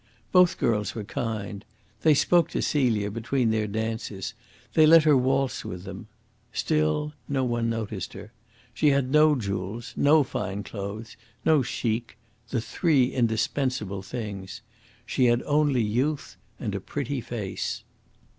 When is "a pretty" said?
16.73-17.21